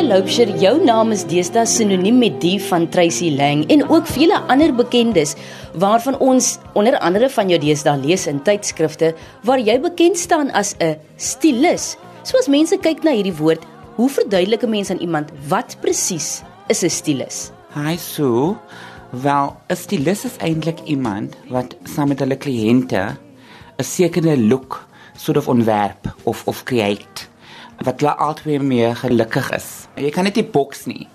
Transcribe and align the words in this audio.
Loubser, 0.00 0.48
jou 0.56 0.78
naam 0.80 1.10
is 1.12 1.26
deesdae 1.28 1.66
sinoniem 1.68 2.16
met 2.16 2.38
die 2.40 2.56
van 2.64 2.86
Tracy 2.88 3.28
Lang 3.36 3.66
en 3.70 3.82
ook 3.92 4.06
vele 4.08 4.38
ander 4.48 4.72
bekendes 4.72 5.34
waarvan 5.76 6.16
ons 6.16 6.54
onder 6.72 6.96
andere 7.04 7.28
van 7.30 7.50
jou 7.52 7.58
deesdae 7.60 8.00
lees 8.00 8.24
in 8.30 8.40
tydskrifte 8.42 9.10
waar 9.44 9.60
jy 9.60 9.76
bekend 9.84 10.16
staan 10.16 10.48
as 10.56 10.72
'n 10.80 10.96
stylus. 11.16 11.96
Soos 12.24 12.48
mense 12.48 12.76
kyk 12.76 13.04
na 13.04 13.12
hierdie 13.12 13.36
woord, 13.36 13.60
hoe 13.96 14.08
verduidelik 14.08 14.64
'n 14.64 14.70
mens 14.70 14.90
aan 14.90 15.02
iemand 15.04 15.28
wat 15.48 15.76
presies 15.80 16.42
is 16.68 16.82
'n 16.82 16.90
stylus? 16.90 17.52
Hi 17.74 17.96
Sue. 17.96 18.56
Wel, 19.10 19.56
'n 19.68 19.76
stylus 19.76 20.24
is 20.24 20.36
eintlik 20.38 20.80
iemand 20.84 21.36
wat 21.48 21.76
saam 21.84 22.08
met 22.08 22.18
hulle 22.18 22.36
kliënte 22.36 23.16
'n 23.78 23.84
sekere 23.84 24.38
look 24.38 24.86
soort 25.16 25.36
of 25.36 25.48
ontwerp 25.48 26.14
of 26.24 26.42
of 26.46 26.64
create 26.64 27.31
wat 27.84 28.00
hulle 28.00 28.14
altyd 28.14 28.62
meer 28.62 28.96
gelukkig 28.96 29.50
is. 29.56 29.88
Jy 29.96 30.10
kan 30.10 30.24
net 30.24 30.36
nie 30.36 30.46
boks 30.46 30.86
nie. 30.86 31.08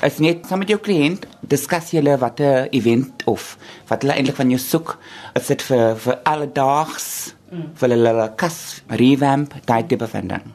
As 0.00 0.18
net 0.18 0.46
saam 0.48 0.62
met 0.62 0.70
jou 0.72 0.78
kliënt 0.80 1.26
diskus 1.50 1.90
julle 1.92 2.16
wat 2.18 2.40
'n 2.40 2.68
event 2.70 3.22
of 3.26 3.56
wat 3.88 4.02
hulle 4.02 4.14
eintlik 4.14 4.36
van 4.36 4.50
jou 4.50 4.58
soek. 4.58 4.98
Is 5.34 5.46
dit 5.46 5.62
vir 5.62 5.96
vir 5.96 6.18
alledaags 6.24 7.34
mm. 7.50 7.68
vir 7.74 7.88
hulle 7.88 8.32
kas 8.36 8.82
revamp 8.88 9.54
daai 9.66 9.86
tipe 9.86 10.06
van 10.06 10.28
ding. 10.28 10.46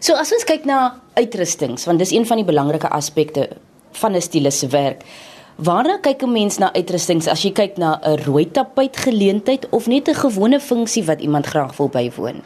So 0.00 0.14
as 0.14 0.32
ons 0.32 0.44
kyk 0.44 0.64
na 0.64 1.00
uitrustings, 1.16 1.86
want 1.86 1.98
dis 1.98 2.12
een 2.12 2.26
van 2.26 2.36
die 2.36 2.44
belangrike 2.44 2.88
aspekte 2.88 3.48
van 3.92 4.14
'n 4.14 4.20
stylus 4.20 4.58
se 4.58 4.68
werk. 4.68 5.02
Waarna 5.56 5.98
kyk 5.98 6.22
'n 6.22 6.32
mens 6.32 6.58
na 6.58 6.72
uitrustings 6.72 7.28
as 7.28 7.42
jy 7.42 7.52
kyk 7.52 7.76
na 7.78 7.98
'n 8.02 8.24
rooi 8.24 8.50
tapuit 8.50 8.96
geleentheid 8.96 9.68
of 9.70 9.86
net 9.86 10.08
'n 10.08 10.14
gewone 10.14 10.60
funksie 10.60 11.04
wat 11.04 11.20
iemand 11.20 11.46
graag 11.46 11.76
wil 11.76 11.88
bywoon? 11.88 12.42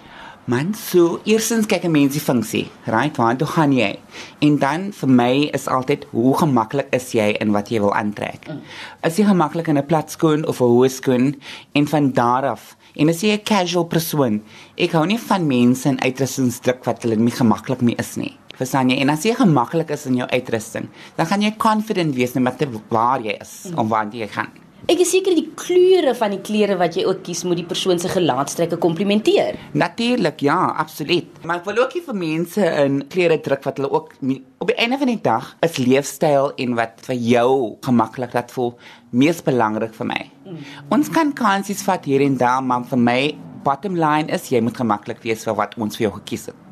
Man, 0.50 0.72
so 0.74 1.20
eersins 1.30 1.68
kyk 1.70 1.84
'n 1.86 1.92
mens 1.94 2.16
die 2.16 2.20
funksie, 2.20 2.66
right? 2.86 3.16
Waar 3.16 3.36
toe 3.36 3.46
gaan 3.46 3.72
jy? 3.72 3.98
En 4.40 4.58
dan 4.58 4.90
vir 4.92 5.08
my 5.08 5.34
is 5.54 5.68
altyd 5.68 6.06
hoe 6.10 6.34
gemaklik 6.34 6.88
is 6.90 7.12
jy 7.14 7.36
in 7.40 7.52
wat 7.52 7.68
jy 7.70 7.78
wil 7.78 7.94
aantrek. 7.94 8.48
Mm. 8.48 8.58
Is 9.06 9.16
jy 9.16 9.24
gemaklik 9.28 9.68
in 9.68 9.78
'n 9.78 9.86
plat 9.86 10.10
skoen 10.10 10.42
of 10.46 10.60
'n 10.60 10.64
hoë 10.64 10.90
skoen 10.90 11.40
en 11.72 11.86
van 11.86 12.10
daar 12.12 12.44
af 12.50 12.76
en 12.96 13.08
as 13.08 13.20
jy 13.20 13.30
'n 13.30 13.44
casual 13.44 13.84
persoon, 13.84 14.42
ek 14.76 14.92
hou 14.92 15.06
nie 15.06 15.18
van 15.18 15.46
mense 15.46 15.88
in 15.88 16.00
uitrustingsdruk 16.00 16.84
wat 16.84 17.02
hulle 17.02 17.16
nie 17.16 17.30
gemaklik 17.30 17.80
mee 17.80 17.94
is 17.98 18.16
nie. 18.16 18.36
Verstaan 18.56 18.90
jy? 18.90 18.98
En 18.98 19.10
as 19.10 19.22
jy 19.22 19.34
gemaklik 19.34 19.90
is 19.90 20.06
in 20.06 20.16
jou 20.16 20.28
uitrusting, 20.28 20.88
dan 21.16 21.26
gaan 21.26 21.42
jy 21.42 21.54
confident 21.56 22.14
wees 22.14 22.34
net 22.34 22.42
met 22.42 22.68
waar 22.88 23.20
jy 23.20 23.36
is 23.40 23.70
mm. 23.70 23.78
of 23.78 23.88
waar 23.88 24.08
jy 24.10 24.26
gaan. 24.26 24.59
Ek 24.88 25.02
is 25.04 25.10
seker 25.12 25.34
die 25.36 25.48
kleure 25.58 26.14
van 26.16 26.32
die 26.32 26.40
klere 26.44 26.78
wat 26.80 26.96
jy 26.96 27.04
ook 27.08 27.20
kies 27.26 27.42
moet 27.44 27.58
die 27.60 27.66
persoon 27.68 28.00
se 28.00 28.08
gelaatstrekke 28.08 28.78
komplementeer. 28.80 29.58
Natuurlik, 29.76 30.40
ja, 30.46 30.56
absoluut. 30.80 31.42
Maar 31.44 31.60
ek 31.60 31.68
wil 31.68 31.82
ook 31.82 31.96
hê 31.98 32.02
vir 32.06 32.18
mense 32.22 32.70
in 32.84 33.02
klere 33.12 33.40
druk 33.44 33.66
wat 33.68 33.80
hulle 33.80 33.90
ook 33.92 34.14
op 34.60 34.72
die 34.72 34.78
einde 34.80 34.98
van 35.00 35.12
die 35.12 35.20
dag 35.20 35.52
is 35.66 35.76
leefstyl 35.80 36.54
en 36.56 36.78
wat 36.78 37.04
vir 37.08 37.20
jou 37.20 37.52
gemaklik 37.84 38.34
laat 38.36 38.54
voel 38.54 38.72
mees 39.10 39.44
belangrik 39.44 39.94
vir 39.98 40.10
my. 40.14 40.22
Mm. 40.46 40.64
Ons 40.96 41.12
kan 41.12 41.34
kansies 41.36 41.84
vat 41.84 42.08
hier 42.08 42.24
en 42.24 42.40
daar, 42.40 42.64
maar 42.64 42.88
vir 42.88 43.04
my 43.04 43.20
bottom 43.64 44.00
line 44.00 44.32
is 44.32 44.48
jy 44.48 44.62
moet 44.64 44.80
gemaklik 44.80 45.20
wees 45.26 45.44
vir 45.44 45.58
wat 45.60 45.76
ons 45.76 46.00
vir 46.00 46.08
jou 46.08 46.16
gekies 46.20 46.50
het. 46.52 46.69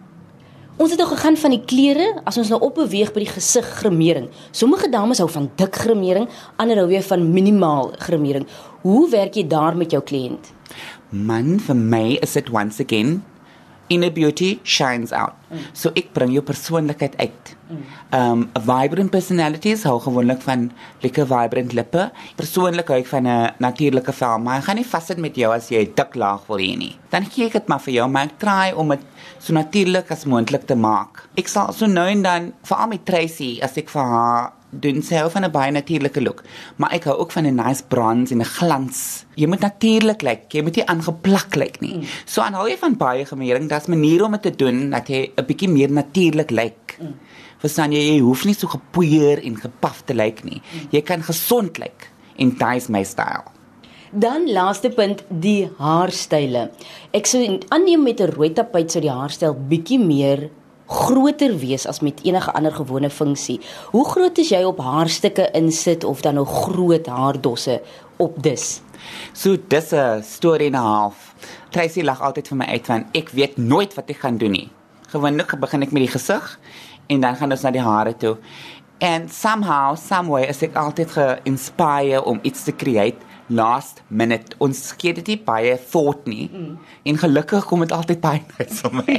Ons 0.79 0.93
het 0.95 1.01
nou 1.03 1.09
gegaan 1.11 1.34
van 1.34 1.51
die 1.51 1.65
klere, 1.67 2.05
as 2.23 2.37
ons 2.39 2.53
nou 2.53 2.61
opbeweeg 2.62 3.09
by 3.11 3.25
die 3.25 3.33
gesig 3.33 3.67
gremering. 3.81 4.29
Sommige 4.55 4.87
dames 4.93 5.19
hou 5.19 5.27
van 5.34 5.48
dik 5.59 5.75
gremering, 5.75 6.29
ander 6.55 6.79
hou 6.79 6.84
weer 6.87 7.03
van 7.03 7.25
minimaal 7.33 7.91
gremering. 7.98 8.47
Hoe 8.84 9.09
werk 9.11 9.34
jy 9.34 9.43
daar 9.51 9.75
met 9.75 9.91
jou 9.91 9.99
kliënt? 10.06 10.53
Man, 11.11 11.56
vir 11.67 11.75
my 11.75 12.05
is 12.23 12.37
dit 12.39 12.53
once 12.55 12.78
again 12.78 13.16
inner 13.88 14.10
beauty 14.10 14.60
shines 14.65 15.12
out. 15.12 15.37
Mm. 15.50 15.65
So 15.72 15.93
ek 15.97 16.12
bring 16.16 16.34
jou 16.34 16.43
persoonlikheid 16.44 17.16
uit. 17.19 17.54
Mm. 17.69 17.82
Um 18.19 18.43
a 18.56 18.60
vibrant 18.65 19.12
personalities 19.12 19.84
hou 19.88 19.99
gewoonlik 20.00 20.41
van 20.44 20.69
lekker 21.04 21.28
vibrant 21.28 21.75
lippe. 21.76 22.09
Persoonlik 22.37 22.93
hou 22.93 22.98
ek 23.00 23.10
van 23.12 23.27
'n 23.27 23.54
natuurlike 23.59 24.12
vel, 24.12 24.38
maar 24.38 24.59
ek 24.59 24.65
gaan 24.65 24.77
nie 24.77 24.84
vassit 24.94 25.19
met 25.19 25.34
jou 25.37 25.53
as 25.53 25.71
jy 25.71 25.84
dik 25.94 26.15
laag 26.15 26.47
wil 26.48 26.59
hê 26.59 26.77
nie. 26.77 26.94
Dan 27.10 27.25
gee 27.25 27.47
ek 27.47 27.53
dit 27.53 27.69
maar 27.69 27.81
vir 27.81 27.94
jou, 27.94 28.09
maar 28.09 28.25
ek 28.25 28.38
try 28.38 28.72
om 28.77 28.88
dit 28.88 29.00
so 29.38 29.53
natuurlik 29.53 30.10
as 30.10 30.25
moontlik 30.25 30.66
te 30.66 30.75
maak. 30.75 31.28
Ek 31.37 31.48
sal 31.48 31.72
so 31.72 31.87
nou 31.87 32.06
en 32.09 32.22
dan 32.22 32.53
veral 32.62 32.88
met 32.88 33.04
Tracy 33.04 33.59
as 33.62 33.77
ek 33.77 33.88
vir 33.88 34.03
haar 34.03 34.53
doen 34.71 35.03
self 35.03 35.34
'n 35.34 35.51
baie 35.51 35.73
natuurlike 35.73 36.21
look, 36.23 36.43
maar 36.77 36.93
ek 36.93 37.05
hou 37.05 37.17
ook 37.17 37.33
van 37.33 37.47
'n 37.47 37.55
nice 37.55 37.83
bronze 37.89 38.33
en 38.34 38.41
'n 38.41 38.45
glans. 38.45 39.25
Jy 39.34 39.47
moet 39.47 39.61
natuurlik 39.61 40.23
lyk, 40.23 40.23
like, 40.23 40.56
jy 40.56 40.62
moet 40.62 40.77
nie 40.77 40.87
aangeplak 40.87 41.55
lyk 41.55 41.81
nie. 41.81 41.95
Mm. 41.95 42.05
So 42.25 42.43
aanhou 42.43 42.69
jy 42.69 42.77
van 42.77 42.97
baie 42.97 43.25
gemering, 43.25 43.69
daar's 43.69 43.87
maniere 43.87 44.25
om 44.25 44.33
dit 44.33 44.43
te 44.43 44.57
doen 44.57 44.91
dat 44.91 45.09
jy 45.09 45.33
'n 45.37 45.45
bietjie 45.45 45.69
meer 45.69 45.91
natuurlik 45.91 46.51
lyk. 46.51 46.99
Mm. 47.01 47.15
Verstaan 47.59 47.93
jy, 47.93 47.99
jy 47.99 48.19
hoef 48.21 48.45
nie 48.45 48.55
so 48.55 48.67
gepoeier 48.67 49.43
en 49.43 49.57
gepaf 49.57 50.03
te 50.05 50.15
lyk 50.15 50.45
nie. 50.45 50.62
Mm. 50.62 50.89
Jy 50.91 51.03
kan 51.03 51.23
gesond 51.23 51.78
lyk 51.78 52.11
en 52.37 52.51
dit 52.51 52.77
is 52.77 52.89
my 52.89 53.05
styl. 53.05 53.43
Dan 54.12 54.53
laaste 54.53 54.89
punt, 54.89 55.25
die 55.28 55.69
haarstyle. 55.78 56.71
Ek 57.12 57.27
sou 57.27 57.43
aanneem 57.69 58.03
met 58.03 58.21
'n 58.21 58.33
rooi 58.33 58.53
tapuit 58.53 58.91
sou 58.91 59.01
die 59.01 59.11
haarstyl 59.11 59.55
bietjie 59.69 59.99
meer 59.99 60.51
groter 60.88 61.53
wees 61.60 61.87
as 61.87 62.00
met 62.00 62.22
enige 62.25 62.53
ander 62.56 62.72
gewone 62.72 63.10
funksie. 63.10 63.60
Hoe 63.93 64.04
groot 64.09 64.38
is 64.41 64.50
jy 64.53 64.62
op 64.65 64.81
haarstukke 64.81 65.50
insit 65.59 66.04
of 66.04 66.22
dan 66.25 66.41
nou 66.41 66.47
groot 66.49 67.06
haardosse 67.06 67.81
op 68.16 68.41
dis? 68.43 68.81
So 69.32 69.56
dis 69.69 69.93
'n 69.93 70.22
storie 70.22 70.66
en 70.66 70.72
'n 70.72 70.88
half. 70.93 71.34
Tracy 71.71 72.03
lag 72.03 72.21
altyd 72.21 72.48
vir 72.48 72.56
my 72.56 72.66
uit 72.66 72.87
van 72.87 73.06
ek 73.12 73.28
weet 73.28 73.56
nooit 73.56 73.94
wat 73.94 74.10
ek 74.10 74.16
gaan 74.16 74.38
doen 74.38 74.50
nie. 74.50 74.71
Gewoonlik 75.09 75.60
begin 75.60 75.82
ek 75.82 75.93
met 75.93 76.03
die 76.03 76.19
gesig 76.19 76.59
en 77.06 77.21
dan 77.21 77.37
gaan 77.37 77.50
ons 77.50 77.62
na 77.62 77.71
die 77.71 77.81
hare 77.81 78.16
toe. 78.16 78.37
And 79.00 79.32
somehow, 79.32 79.97
some 79.97 80.28
way, 80.28 80.48
is 80.48 80.62
ek 80.62 80.75
altyd 80.75 81.10
ge-inspire 81.10 82.25
om 82.25 82.41
iets 82.43 82.65
te 82.65 82.72
create 82.72 83.28
last 83.48 84.03
minute 84.09 84.56
ons 84.64 84.81
skiet 84.91 85.19
dit 85.20 85.32
nie 85.32 85.38
baie 85.44 85.76
thought 85.91 86.26
nie 86.28 86.48
mm. 86.48 86.75
en 87.10 87.20
gelukkig 87.22 87.64
kom 87.69 87.84
dit 87.84 87.94
altyd 87.97 88.20
baie 88.20 88.42
nice 88.59 88.84
om 88.88 89.00
my 89.00 89.16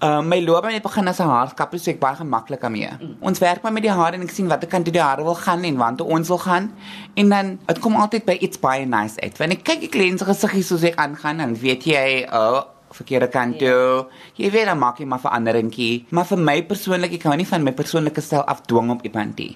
uh, 0.00 0.20
my 0.32 0.40
loopbaan 0.44 0.78
het 0.78 0.86
begin 0.86 1.12
as 1.12 1.20
'n 1.20 1.28
haarkap 1.28 1.76
so 1.76 1.90
ek 1.90 2.00
baie 2.00 2.16
gemaklik 2.16 2.60
daarmee 2.60 2.90
mm. 2.90 3.14
ons 3.20 3.38
werk 3.38 3.62
maar 3.62 3.72
met 3.72 3.86
die 3.86 3.92
hare 3.92 4.16
en 4.16 4.26
ek 4.26 4.34
sien 4.34 4.48
watter 4.48 4.68
kant 4.68 4.88
die 4.88 5.00
hare 5.00 5.24
wil 5.24 5.38
gaan 5.38 5.64
en 5.64 5.76
waant 5.76 6.00
ons 6.00 6.28
wil 6.28 6.42
gaan 6.42 6.72
en 7.14 7.28
dan 7.28 7.58
dit 7.66 7.78
kom 7.78 7.96
altyd 7.96 8.24
by 8.24 8.36
iets 8.40 8.60
baie 8.60 8.86
nice 8.86 9.20
uit 9.20 9.36
wanneer 9.38 9.58
ek 9.58 9.64
kyk 9.64 9.80
die 9.86 9.94
kliënt 9.96 10.18
se 10.18 10.24
gesiggie 10.24 10.62
soos 10.64 10.82
hy 10.82 10.92
aangaan 10.96 11.44
dan 11.44 11.54
weet 11.54 11.84
jy 11.84 12.26
oh 12.32 12.80
verkeerde 12.90 13.28
kant 13.30 13.58
toe. 13.58 13.68
Yeah. 13.68 14.06
Jy 14.34 14.50
weet 14.54 14.70
dan 14.70 14.80
maak 14.80 14.98
jy 14.98 15.06
maar 15.06 15.22
veranderingkie, 15.22 16.06
maar 16.10 16.26
vir 16.26 16.40
my 16.42 16.56
persoonlik 16.66 17.14
ek 17.18 17.24
kan 17.26 17.38
nie 17.38 17.48
van 17.48 17.66
my 17.66 17.74
persoonlike 17.76 18.24
styl 18.24 18.42
afdwing 18.50 18.90
op 18.96 19.04
iemand 19.06 19.38
nie. 19.38 19.52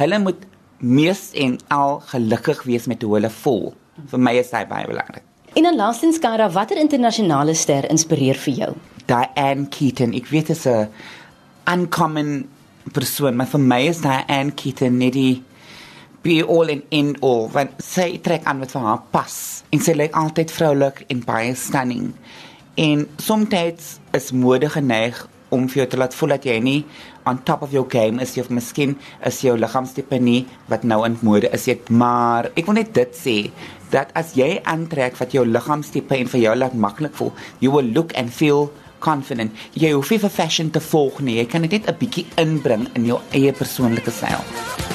Hulle 0.00 0.20
moet 0.22 0.46
mees 0.78 1.30
en 1.34 1.58
al 1.74 1.98
gelukkig 2.06 2.62
wees 2.62 2.86
met 2.86 3.02
hoe 3.02 3.14
hulle 3.18 3.30
voel. 3.30 3.72
Vir 4.10 4.22
my 4.22 4.34
is 4.38 4.50
dit 4.50 4.68
baie 4.70 4.86
belangrik. 4.86 5.24
En 5.56 5.62
dan 5.62 5.76
laastens 5.76 6.18
Kara, 6.22 6.50
watter 6.50 6.78
internasionale 6.78 7.54
ster 7.54 7.88
inspireer 7.90 8.38
vir 8.38 8.54
jou? 8.54 8.70
Diane 9.08 9.66
Keaton. 9.72 10.14
Ek 10.14 10.28
weet 10.30 10.52
dit 10.52 10.56
is 10.56 10.66
'n 10.66 10.88
uncommon 11.66 12.48
persoon, 12.92 13.36
maar 13.36 13.46
vir 13.46 13.60
my 13.60 13.80
is 13.88 14.00
Diane 14.00 14.52
Keaton 14.52 14.98
net 14.98 15.12
die 15.12 15.42
be 16.22 16.44
all 16.44 16.70
and 16.70 16.84
end 16.90 17.20
all. 17.20 17.48
Want 17.48 17.70
sy 17.78 18.18
trek 18.18 18.44
aan 18.44 18.58
wat 18.58 18.70
vir 18.70 18.80
haar 18.80 19.02
pas 19.10 19.62
en 19.70 19.80
sy 19.80 19.92
lyk 19.92 20.14
altyd 20.14 20.50
vroulik 20.50 21.04
en 21.08 21.24
baie 21.24 21.54
stunning. 21.54 22.14
En 22.76 23.08
soms 23.16 23.98
is 24.12 24.32
mode 24.32 24.68
geneig 24.70 25.28
om 25.54 25.68
vir 25.68 25.82
jou 25.82 25.86
te 25.92 26.00
laat 26.00 26.14
voel 26.14 26.34
dat 26.36 26.48
jy 26.48 26.58
nie 26.64 26.80
on 27.28 27.38
top 27.44 27.62
of 27.62 27.72
your 27.72 27.86
game 27.90 28.22
is 28.24 28.34
jy 28.36 28.44
of 28.44 28.50
miskien 28.50 28.96
is 29.26 29.40
jou 29.44 29.56
liggaamstipe 29.58 30.18
nie 30.20 30.42
wat 30.68 30.84
nou 30.84 31.04
in 31.06 31.18
mode 31.22 31.50
is. 31.52 31.68
Jy 31.68 31.78
maar 31.90 32.50
ek 32.54 32.66
wil 32.66 32.80
net 32.80 32.92
dit 32.96 33.16
sê 33.16 33.38
dat 33.92 34.12
as 34.18 34.34
jy 34.36 34.58
aantrek 34.64 35.16
wat 35.20 35.36
jou 35.36 35.44
liggaamstipe 35.48 36.16
en 36.16 36.28
vir 36.34 36.44
jou 36.46 36.58
laat 36.58 36.76
maklik 36.76 37.16
voel 37.20 37.32
you 37.60 37.72
will 37.72 37.94
look 37.94 38.14
and 38.16 38.32
feel 38.32 38.68
confident. 39.00 39.54
Jy 39.78 39.92
hoef 39.94 40.10
nie 40.10 40.18
vir 40.18 40.32
fashion 40.34 40.70
te 40.74 40.82
volg 40.82 41.20
nie. 41.22 41.38
Jy 41.38 41.46
kan 41.46 41.62
dit 41.62 41.72
net 41.72 41.88
'n 41.88 41.98
bietjie 42.00 42.26
inbring 42.36 42.88
in 42.94 43.06
jou 43.06 43.20
eie 43.32 43.52
persoonlike 43.52 44.10
styl 44.10 44.87